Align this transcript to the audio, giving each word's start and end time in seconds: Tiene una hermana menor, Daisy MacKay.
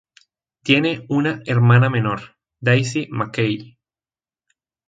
Tiene 0.63 1.05
una 1.09 1.43
hermana 1.45 1.87
menor, 1.91 2.35
Daisy 2.59 3.05
MacKay. 3.11 3.77